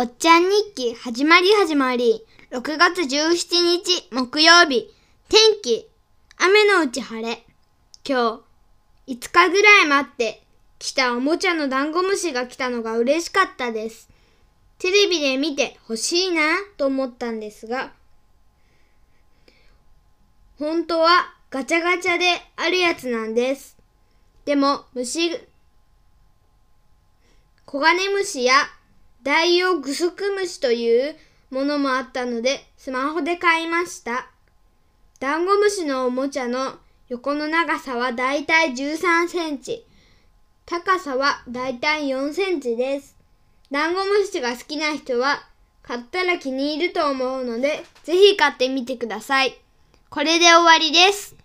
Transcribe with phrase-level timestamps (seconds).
[0.00, 2.24] おっちゃん日記始まり始まり。
[2.52, 4.94] 6月17日木曜日。
[5.28, 5.90] 天気。
[6.36, 7.44] 雨のうち晴れ。
[8.08, 8.40] 今
[9.06, 10.44] 日5日ぐらい待って
[10.78, 14.08] 来たおもちゃのダンゴムシが来たのが嬉しかったです。
[14.78, 16.42] テレビで見て欲しいな
[16.76, 17.90] と思ったんですが
[20.60, 22.24] 本当はガチャガチャで
[22.54, 23.76] あるやつなんです。
[24.44, 25.36] でも虫
[27.66, 28.54] コガネムシや
[29.22, 31.16] ダイオグソクムシという
[31.50, 34.30] ものもあったのでスマホで買いました。
[35.20, 39.84] ダンゴムシのおもちゃの横の長さはだいたい13センチ。
[40.66, 43.16] 高さはだいたい4センチです。
[43.70, 45.46] ダンゴムシが好きな人は
[45.82, 49.58] 買ったら気に入ると思うのでぜひ買ってみてください。
[50.10, 51.37] これで終わりです。